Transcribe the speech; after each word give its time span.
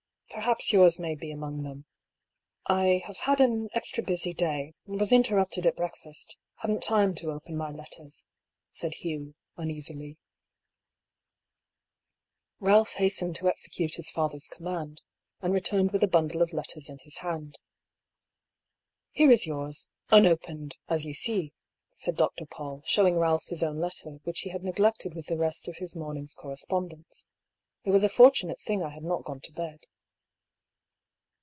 Perhaps 0.33 0.71
yours 0.71 0.97
may 0.97 1.13
be 1.13 1.29
among 1.29 1.63
them. 1.63 1.85
I 2.65 3.03
have 3.05 3.17
had 3.17 3.41
an 3.41 3.67
extra 3.73 4.01
busy 4.01 4.33
day— 4.33 4.73
was 4.85 5.11
interrupted 5.11 5.65
at 5.65 5.75
breakfast— 5.75 6.37
hadn't 6.61 6.81
time 6.83 7.13
to 7.15 7.31
open 7.31 7.57
my 7.57 7.69
letters," 7.69 8.25
said 8.71 8.93
Hugh, 8.95 9.35
uneasily. 9.57 10.17
184 12.59 12.63
DR. 12.63 12.63
PAULL'S 12.63 12.63
THEORY. 12.63 12.71
Balph 12.71 12.97
hastened 13.03 13.35
to 13.35 13.47
execute 13.49 13.95
his 13.95 14.09
father's 14.09 14.47
command, 14.47 15.01
and 15.41 15.53
retamed 15.53 15.91
with 15.91 16.01
a 16.01 16.07
bundle 16.07 16.41
of 16.41 16.53
letters 16.53 16.89
in 16.89 16.99
his 16.99 17.17
hand." 17.17 17.59
Here 19.11 19.31
is 19.31 19.45
yours— 19.45 19.89
unopened— 20.11 20.77
^as 20.89 21.03
you 21.03 21.13
see," 21.13 21.51
said 21.93 22.15
Dr. 22.15 22.45
Paull, 22.45 22.83
showing 22.85 23.15
Balph 23.15 23.47
his 23.49 23.61
own 23.63 23.79
letter, 23.79 24.19
which 24.23 24.39
he 24.39 24.51
had 24.51 24.63
neglected 24.63 25.13
with 25.13 25.25
the 25.27 25.37
rest 25.37 25.67
of 25.67 25.77
his 25.77 25.93
morning's 25.93 26.33
correspondence." 26.33 27.27
It 27.83 27.91
was 27.91 28.05
a 28.05 28.09
fortunate 28.09 28.61
thing 28.61 28.81
I 28.81 28.89
had 28.91 29.03
not 29.03 29.25
gone 29.25 29.41
to 29.41 29.51
bed." 29.51 29.87